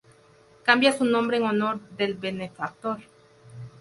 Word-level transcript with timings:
Cambia 0.63 0.97
su 0.97 1.05
nombre 1.05 1.37
en 1.37 1.43
honor 1.43 1.79
del 1.91 2.15
benefactor. 2.15 3.01